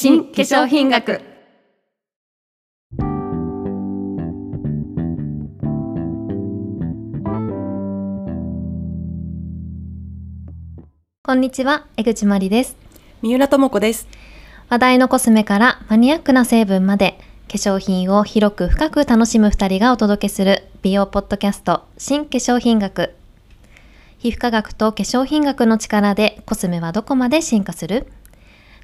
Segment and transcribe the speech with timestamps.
[0.00, 1.20] 新化粧品学。
[11.24, 12.76] こんにちは江口真理です。
[13.22, 14.06] 三浦智子です。
[14.68, 17.18] 話題のコスメからマニアックな成分まで
[17.48, 23.16] 化粧品を広く深く楽しむ二人がお届けする美容ポッドキャスト新化粧品学。
[24.18, 28.06] 皮膚科学と化粧品学の力でコスメはどこまで進化する？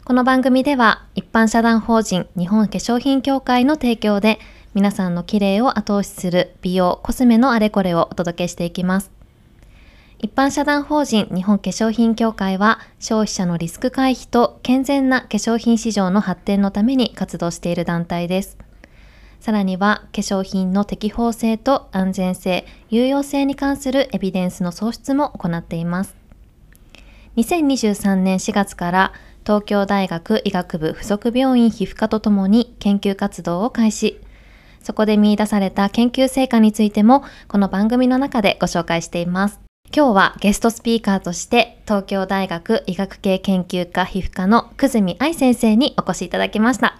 [0.06, 4.38] この番組では一般社団法人日本化粧品協会の提供で
[4.74, 9.10] 皆さんの綺麗を後押しする美容コスメのあれこれをお届けしていきます
[10.18, 18.58] 一般社団法人日本化粧品協会は消費者のリスク回避と健全な化粧品市場の発展のために活動している団体です
[19.40, 26.16] さらには化粧品の適法性と安全性、有用性に関するエビデンスの創出も行っています。
[27.36, 29.12] 2023年4月から
[29.44, 34.20] 東京大学医学部附属病院皮膚科とともに研究活動を開始。
[34.82, 39.60] そこで見出された研究成果についてもこの番組の中でご紹介しています。
[39.94, 46.98] 今日はゲストスピーカーとして東京大学医学系研究科皮膚科の久住愛先生にお越しいただきました。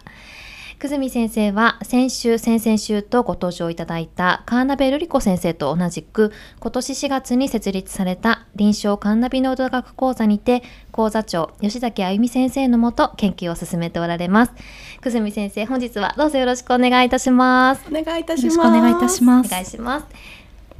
[0.84, 14.52] 久住先生は先週、先々週とご登場いただいたカーナベルリコ先生と同じく今年4月に設立された臨床カーナビノード学講座にて講座長吉崎あゆみ先生のもと研究を進めておられます。
[15.00, 17.82] 久住先生本日はどうぞよろしくお願いいたします。
[17.88, 18.58] お願いいたします。
[18.58, 20.06] お願いいたしますお願いします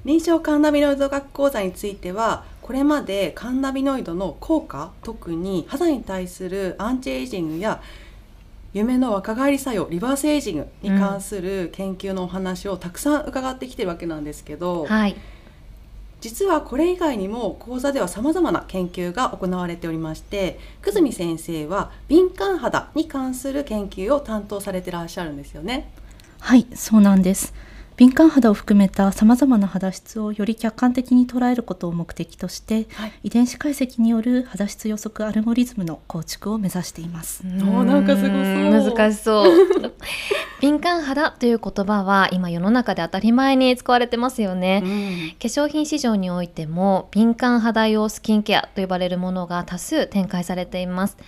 [0.04, 7.80] 臨床カーナビノイド学講座についてはこれまでカンナビノイドの効果特に肌に対するアンチエイジングや
[8.74, 15.16] 夢の若返り作用リバースエイジングに関する研究のお話をたくさん伺ってきてるわけなんですけど、うんはい、
[16.20, 25.88] 実はこれ以外にも講座ではさまざまな研究が行われておりまして久住先生は敏感肌に関する研究を担当されてらっしゃるんですよね。
[26.40, 27.54] はいそうなんです
[27.96, 37.44] 敏感肌を含めたさまざまな肌質をより客観的に捉えることを目的として、はい、遺伝子解析による肌質予測アルゴリズムの構築を目指しています。
[37.44, 38.94] おなんかすごそう。
[38.96, 39.94] 難しそう。
[40.60, 44.90] 敏感肌という言葉は今世の中で当たり前に使われてますよね、うん、
[45.32, 51.18] 化粧品市場においても敏感肌用スキンケアと呼ばれるものが多数展開されています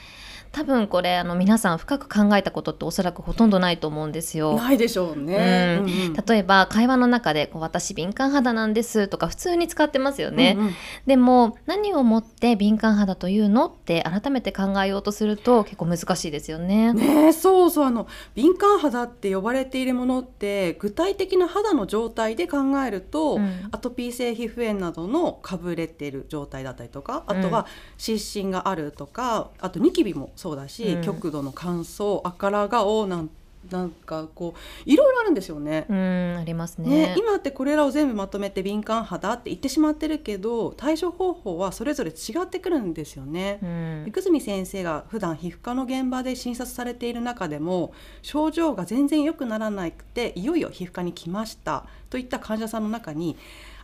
[0.53, 4.57] 多分これあの皆さん深く考えたことっておそらくほとんどないと思うんですよ。
[4.57, 5.79] ないでしょうね。
[5.81, 10.57] うん、うん、例えば会話の中でこう私敏感肌なんですとか普通に使ってますよね。
[10.59, 10.75] うんうん、
[11.07, 16.93] でも何をもって敏感肌というのって改めて考えようとすると結構難しいですよね。
[16.93, 27.67] ねそうそうあの敏感肌って呼ばれているものって具体的な肌の状態で考えると、うん、アトピー性皮膚炎などのかぶれている状態だったりとかあとは
[27.99, 33.31] 湿疹があるとかあとニキビもそうだし、うん、極度の乾燥赤ら顔なん
[33.71, 35.87] なんかこういろいろあるんですよね。
[35.89, 43.59] うんありますね、ね、今ってこれらを全部まとめて敏感肌って言ってしまってるけど対処方法はそれぞれ違ってくるんですよね。
[43.63, 47.93] うん、久住先生が普段皮膚科の現場で診察されている中でも
[48.23, 53.37] 症状が全然良くならなくていよいよ皮膚科に来ましたといった患者さんの中に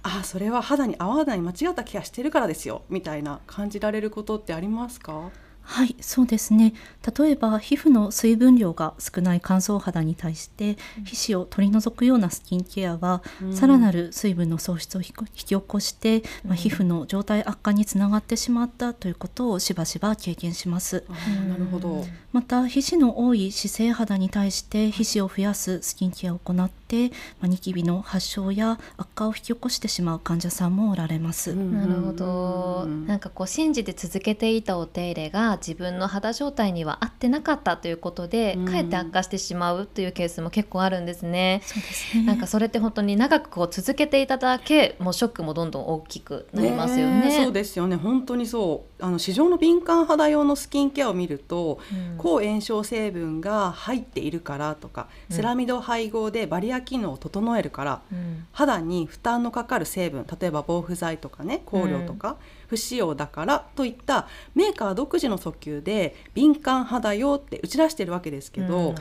[0.04, 5.30] ああそれは肌に合わない間違ったケアしてるからですよみたいな感じられることってありますか？
[5.62, 6.74] はいそうですね。
[7.16, 21.04] 例えば皮膚の水分量が少ない乾燥肌に対して皮脂を取り除くようなスキンケアは、うん、さらなる水分の喪失を引き起こして、うん、まあ、皮膚の状態悪化につながってしまったということをしばしば経験します。
[21.48, 22.04] なるほど。
[22.32, 31.54] また皮脂の多い脂性肌に対して皮脂を増やすスキンケアを行って、まあ、ニキビの発症や悪化を引き起こしてしまう患者さんもおられます。
[31.54, 32.86] なるほど。
[32.86, 41.62] なんかこう信じて続けていたお手入れが自分の肌状態には合ってなかったということで、かえって悪化してしまうというケースも結構あるんですね。
[41.64, 42.24] そうですね。
[42.24, 47.26] なんかそれって本当に長くこう続けていただけもうショックもどんどん大きくなりますよね。
[47.26, 47.96] ねそうですよね。
[47.96, 49.04] 本当にそう。
[49.04, 62.36] あの市場の敏感肌用のスキンケアを見ると、うん、抗炎症成分が入っているからとか、セラミド配合でバリア機能を整えるから、うん、肌に負担のかかる成分例えば防腐剤とかね香料とか、うん
[62.72, 68.94] 不使用だからといったメーカー独自の訴求で敏感肌用って打ち出してるわけですけど、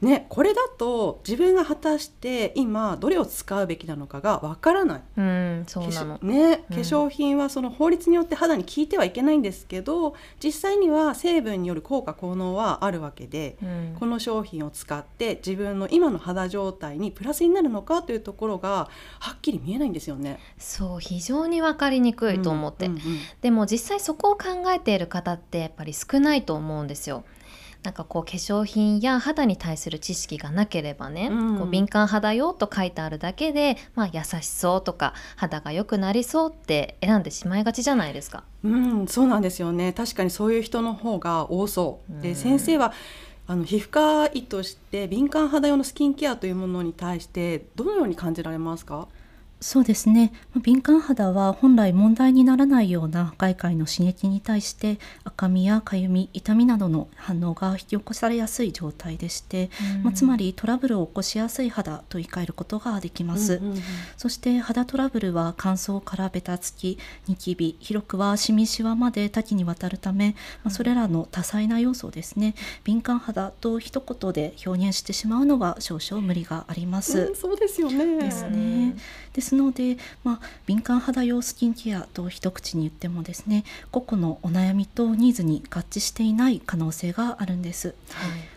[0.00, 6.18] ね、これだと自分が果たして今どれを使うべきなのかがわからない、うん、そうなの。
[6.22, 20.38] ね、化粧品はその法律によって肌に効いてはいけないんですけど実際には成分による効果効能はあるわけで、うん、この商品を使って自分の今の肌状態にプラスになるのかというところがはっきり見えないんですよね。
[20.58, 23.02] そう非常に分かりにくいと思って、うんうんうん、
[23.40, 27.24] でも実際そこを考えている方ってやっぱり少ないと思うんですよ。
[27.84, 38.42] なんかこう化粧品や肌に対する知識がなければね、うんこう敏感肌よと書いてあるだけで、まあ、優しそうとか肌が良くなりそうって選んでしまいがちじゃないですか。
[38.64, 39.92] うん、そうなんですよね。
[39.92, 42.22] 確かにそういう人の方が多そう。
[42.22, 42.92] で、うん先生は
[43.46, 49.08] あの皮膚科医として敏感肌用のスキンケアというものに対してどのように感じられますか？
[49.60, 59.70] そうですねまあ敏感肌は本来問題にならないような外界の刺激に対して赤みやかゆみ痛みなどの反応が引き起こされやすい状態でして、
[60.02, 63.54] まあ、つまりトラブルを起こしやすい肌と言い換えることができます。
[63.54, 63.82] うんうんうん
[64.16, 70.34] そして肌トラブルは乾燥からベタつき、ニキビ、広くはシミシワまで多岐にわたるため、
[70.64, 77.18] まあ、それらの多彩な要素をですね、敏感肌と一言で表現してしまうのは少々無理があります。
[77.20, 78.18] うんそうですよね。
[78.18, 78.96] ですね。
[79.32, 87.94] ですので、まあ、敏感肌用スキンケアと一口に言ってもですね個々のお悩みとニーズに合致していない可能性があるんです。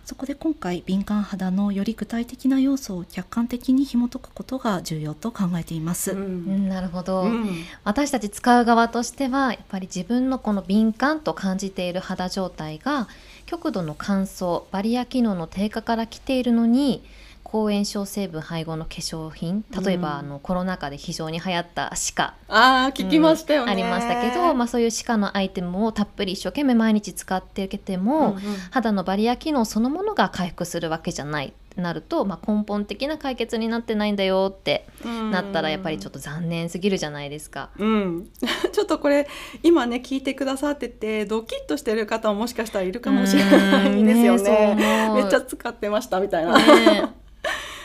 [0.05, 6.11] そこで今回敏感肌のより具体的な要素を客観的に紐解くことが重要と考えています。
[6.11, 13.07] ううんん、なるほど、うん私たち使う側としてはやっぱり自分のこの敏感と感じている肌状態が
[13.45, 17.03] 極度の乾燥バリア機能の低下から来ているのに
[17.51, 19.65] 抗炎症成分配合の化粧品。
[19.83, 23.74] 例えば、うんあのコロナ禍で非常に流行った歯科ああ聞きましたよね。
[23.74, 28.42] うんありましたけど、まあ、そういう歯科のアイテムをたっぷり一生懸命毎日使っていけても、うんうん。
[28.71, 34.88] 肌のバリア機能そのものが回復するわけじゃないなると、まあ、根本的な解決になってないんだよって
[35.31, 37.69] なったらやっぱりちょっと残念すぎるじゃないですか。
[37.77, 38.30] うん、
[38.71, 39.27] ちょっとこれ
[39.63, 44.44] 今ね聞いてくださっててドキッとしてる方ももしかしたらいるかもしれないですようん。
[44.44, 45.12] ねね。
[45.13, 46.57] めっちゃ使ってましたみたいな。
[46.57, 47.20] ね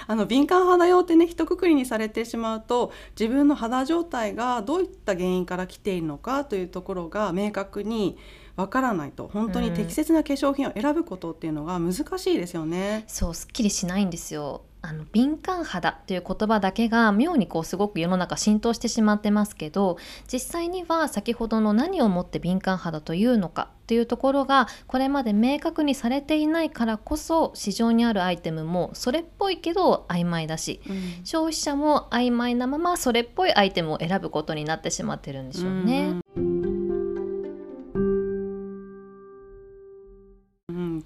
[0.07, 8.17] あの敏感肌用ってね一括りにされてしまうと自分の肌状態がどういった原因から来ているのかというところが明確に
[8.57, 9.29] わからないと。
[9.33, 13.05] 本当に適切な化粧品を選ぶことっていうのが難しいですよね。
[13.07, 19.99] そうすっきりしないんですよあの敏感肌という言葉だけが妙にこうすごく世の中浸透してしまってますけど
[20.33, 36.21] 実際には先ほどの何をもって敏感肌というのかというところがこれまで明確にされていないからこそ市場にあるアイテムもそれっぽいけど曖昧だしうん消費者も曖昧なままそれっぽいアイテムを選ぶことになってしまってるんでしょうね。
[36.37, 36.46] うん、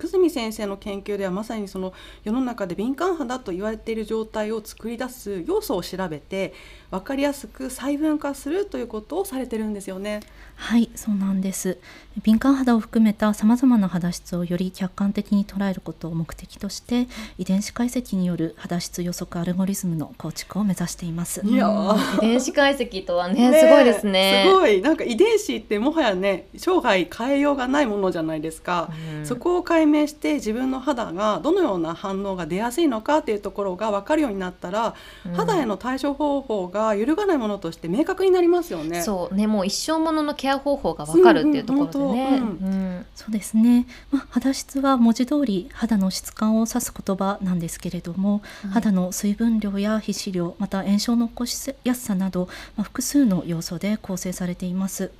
[0.00, 1.93] 久住先生の研究ではまさにその
[2.25, 6.55] 世の中で敏感肌と言われている状態を作り出す要素を調べて
[6.91, 10.21] 分かりやすく細分化するということをされてるんですよね。
[10.57, 11.79] はい、そうなんです。
[12.23, 17.07] 敏感肌を含めた様々な肌質をより客観的に捉えることを目的として、
[17.39, 21.41] 遺伝子解析による肌質予測アルゴリズムの構築を目指しています。
[21.47, 24.45] いやうんー遺伝子解析とはねすごいですね。
[24.47, 28.91] すごいなんか遺伝子ってもはやね生涯変えようがないものじゃないですか。
[29.15, 34.95] うんそこを解明して自分の肌がどのような反応が出やすいのかっていうところが分かるようになったら、
[35.25, 39.03] うん肌への対処方法が揺るがないものとして明確になりますよね。
[39.03, 42.38] そうねもう一生もののケア方法がわかるっていうところでね。
[42.38, 42.73] うんうん。
[42.73, 43.06] うん。
[43.15, 55.11] そうですね、まあ、肌質は文字通り肌の質感を指す言葉なんですけれども、はい肌の水分量や皮脂量また炎症の起こしやすさなど、まあ、複数の要素で構成されています。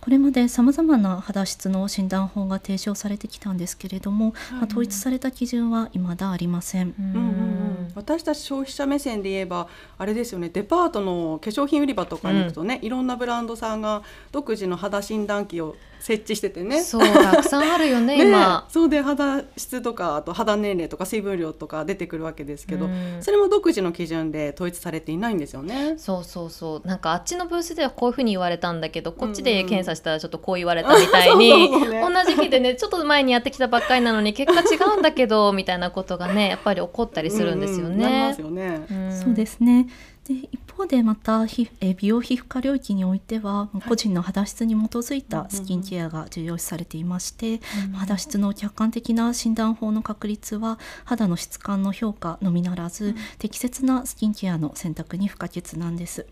[0.00, 7.04] これまでさまざまな肌質の診断法が提唱されてきたんですけれども、まあ、統一された基準は未だありません、うん。
[7.04, 16.82] うんうんうん、私たち消費者目線で言えばあれですよねデパートの化粧品売り場とかに行くとね、いろんなブランドさんが独自の肌診断機を設置しててね。
[16.82, 18.66] そうたくさんあるよね ね今。
[18.68, 25.94] そうで肌質とかあと肌年齢とか水分量とか出てくるわけですけど、うんそれも独自の基準で統一されていないんですよね。
[25.96, 38.40] そうそうそうなんかあっちのブースではこういうふうに言われたんだけどこっちうんうんで検査したらちょっとこう言われたみたいに、 同じ日でねちょっと前にやってきたばっかりなのに結果違うんだけどみたいなことがねやっぱり起こったりするんですよううなりまねす。
[38.40, 38.86] よね。
[38.94, 39.86] んそうですね
[40.24, 47.60] で一方でまた美容皮膚科領域においては、個人の肌質に基づいたスキンケアが重要視されていまして、
[47.94, 56.26] 肌質の客観的な診断法の確立は肌の質感の評価のみならず、適切なスキンケアの選択に不可欠なんです。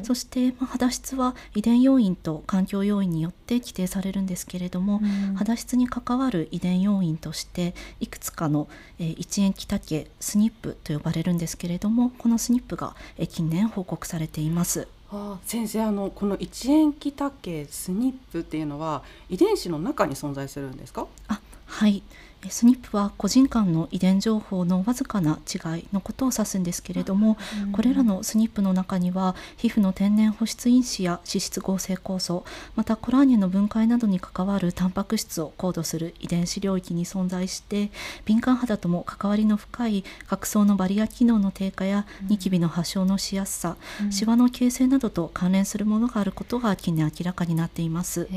[0.02, 5.34] んそして、まあ、肌質は遺伝要因と環境要因によって規定されるんですけれども、うん。
[5.34, 14.86] 肌質に関わる遺伝要因としていくつかの、えー一塩基多系スニップと呼ばれるんですけれどもこのスニップが、えー近年報告されています。
[15.10, 21.06] ああ先生あのこの一塩基多系スニップっていうのは遺伝子の中に存在するんですか？
[21.28, 22.02] あはい
[22.48, 27.36] スニップは個人間の遺伝情報のわずかな違いのことを指すんですけれども、
[27.72, 32.44] これらのスニップの中には皮膚の天然保湿因子や脂質合成酵素
[32.76, 37.90] またコラーゲンの分解などに関わるタンパク質をコードする遺伝子領域に存在して
[38.24, 43.76] 敏感肌とも関わりの深い角層のバリア機能の低下やニキビの発症のしやすさ、
[44.10, 48.28] シワの形成などと関連するものがあることが近年明らかになっています。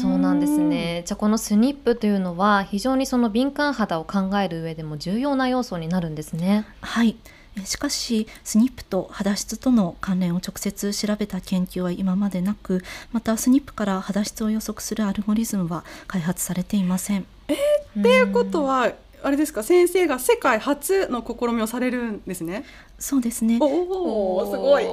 [0.00, 1.02] そうなんですね。
[1.04, 6.66] じゃあこのスニップというのは非常にその敏感肌を考える上でも重要な要素になるんですね。
[6.82, 7.16] はい
[7.64, 12.82] しかしスニップと肌質との関連を直接調べた研究は今までなく
[13.12, 17.26] またスニップから肌質を予測するアルゴリズムは開発されていません。
[17.48, 18.92] えー、っていうことは
[19.22, 19.62] あれですか？
[19.62, 22.64] 先生が世界初の試みをされるんですね？
[22.98, 23.58] そうですね。
[23.60, 24.84] おおすごい。
[24.88, 24.90] あ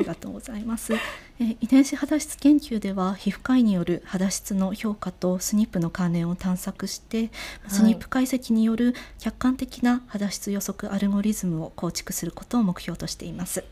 [0.00, 0.92] りがとうございます。
[1.40, 7.30] え遺伝子肌質研究では皮膚科医による肌質の評価とスニップの関連を探索して、はい、
[7.68, 13.68] スニップ解析による客観的な肌質予測アルゴリズムを構築することを目標としています、はい、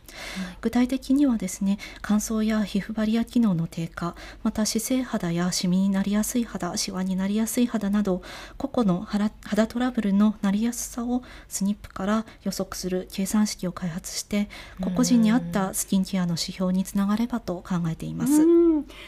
[0.61, 8.23] 具体的にはですね乾燥や皮膚バリア機能の低下また姿勢肌やシミになりやすい肌シワになりやすい肌など
[8.57, 9.31] 個々の肌
[9.69, 14.49] トラブルのなりやすさをスニップから予測する計算式を開発して
[14.81, 18.43] 個々人に合ったスキンケアの指標につながればと考えています。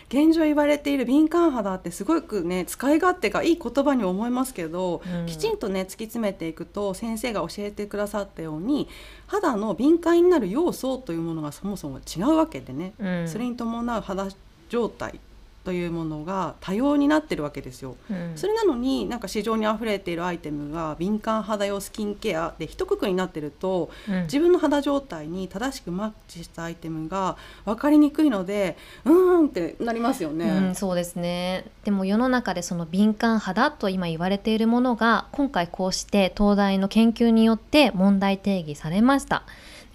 [0.09, 8.89] 現状言われている敏感肌ってすごくね使い勝手がいい言葉に思いますけど、うん、きちんとね突き詰めていくと先生が教えてくださったように
[9.27, 14.29] 肌の敏感になる要素というものがそもそも違うわけでね、うん、それに伴う肌
[14.69, 15.19] 状態
[15.65, 31.65] というものが多様になってるわけですよ、うん、それなのになんか市場にあふれているアイテムが敏感肌用スキンケアで一括りになってると、うん、自分の肌状態に正しくマッチしたアイテムが分かりにくいのでうーんってなりますよね、うん、そうですね。
[31.85, 39.45] でも世の中でその敏感肌と今言われているものが今回こうして東大の研究によって問題定義されました。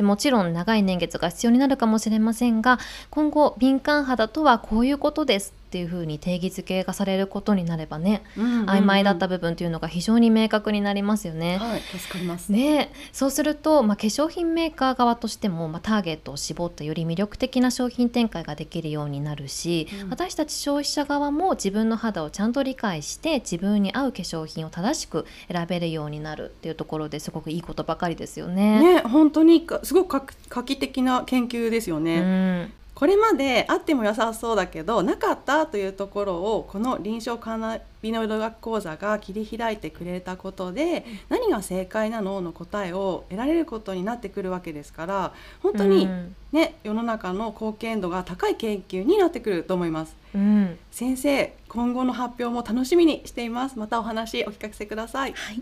[0.04, 11.60] もちろん長い年月が必要になるかもしれませんが今後敏感肌とはこういうことですっていうふうに定義づけがされることになればね、うんうんうん、曖昧だった部分というのが非常に明確になりますよね。
[11.60, 28.96] はい、助かりますねそうすると、まあ、化粧品メーカー側としても、まあ、ターゲットを絞ったより魅力的な商品展開ができるようになるし、うん、私たち消費者側も自分の肌をちゃんと理解して自分に合う化粧品を正しく選べるようになるっていうところですごくいいことばかりですよね。
[28.96, 32.18] ね本当にすごく画期的な研究ですよね。
[32.18, 46.10] うんこれまであっても良さそうだけどなかったというところをこの臨床カーナビノイド学講座が切り開いてくれたことで何が正解なのの答えを得られることになってくるわけですから本当に
[46.52, 50.16] ね、世の中の貢献度が高い研究になってくると思います。
[50.36, 55.34] うん、先生今後の発表も楽しみにしていますまたお話お聞かせください。
[55.34, 55.62] はい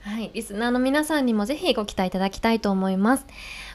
[0.00, 3.26] はい、リスナーの皆さんにもぜひご期待いただきたいと思います。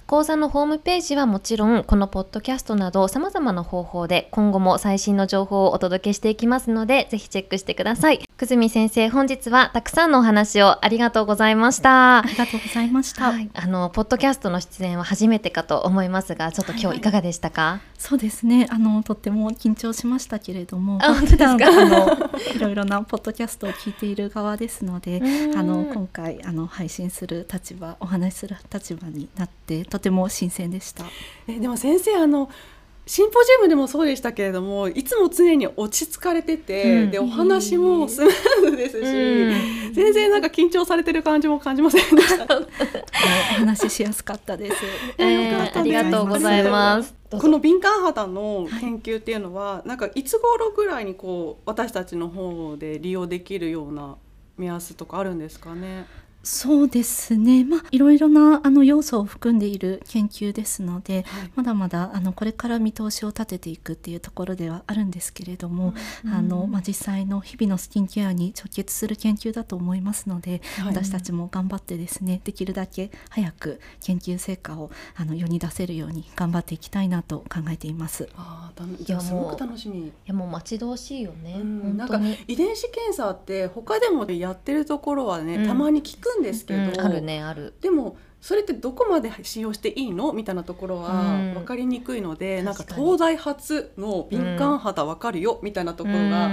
[0.05, 8.19] 講座のホームページはもちろん、このポッドキャストなど様々な方法で今後も最新の情報をお届けしていきますので、ぜひチェックしてください。
[8.37, 12.19] 久住先生、本日はたくさんのお話をありがとうございました。
[12.19, 13.31] ありがとうございました。
[13.31, 18.67] はい、あの、ポッドキャストの出演は初めてかと思いますが、ちょっと今日いかがでしたか、はいはい、そうですね。
[18.69, 25.21] あの、とっても緊張しましたけれども、あ普段あのいろいろなポッドキャストを聞いている側ですので、
[25.55, 31.05] あの今回あの配信する立場、お話しする立場になってとても新鮮でした。
[31.47, 32.49] えでも先生あの
[33.05, 42.57] シンポジウムでもそうでしたけれどもいつも常に落ち着かれてて、うん、でお話もスムーズですし、うん、全然なんか緊張されてる感じも感じませんでした。
[42.57, 42.63] お
[43.59, 44.77] 話ししやすかったです。
[45.19, 47.13] えー、ありがとうございます。
[47.29, 54.15] この敏感肌の研究っていうのは、はい、なんかいつ頃ぐらいにこう私たちの方で利用できるような
[54.57, 56.07] 目安とかあるんですかね？
[56.43, 65.93] そうですね、まあ、いろいろなあの要素を含んでいる研究ですので、はい、まだまだあのこれから見通しを立てていくっていうところではあるんですけれども、
[66.25, 78.27] うん、あのまあ、実際の日々のスキンケアに直結する研究だと思いますので、はい、私たちも頑張ってですねできるだけ早く研究成果をあの世に出せるように頑張っていきたいなと考えています。
[78.35, 78.71] あ
[79.07, 80.07] いやすごく楽しみ。
[80.07, 90.33] いやもう待ち遠しいよね、うん、なんか遺伝子検査って他でもやってるところはね、うん、たまに聞くんですけど、うん、あるねあるでもそれってどこまで使用していいの？
[90.33, 96.49] みたいなところは分かりにくいので、うん、なんか東大発の敏感肌分かるよみたいなところが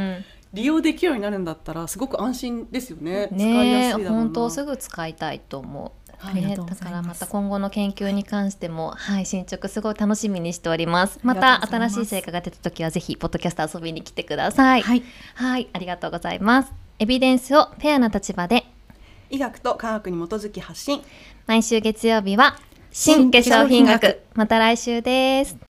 [0.53, 3.29] 利用できるようになるんだったらすごく安心ですよね。
[3.33, 6.01] ね使いやすいだろう本当すぐ使いたいと思う。
[6.19, 11.19] はい、だからまた今後の研究に関しても、はい、進捗すごい楽しみにしております。
[11.23, 14.83] また新しい成果が出た時はぜひポッドキャスト遊びに来てください。
[14.83, 15.03] はい、
[15.35, 16.73] はい、ありがとうございます。
[16.99, 18.67] エビデンスをフェアな立場で
[19.31, 21.03] 医学と科学に基づき発信。
[21.47, 22.59] 毎週月曜日は
[22.91, 24.21] 新化粧品学。
[24.35, 25.70] また来週です。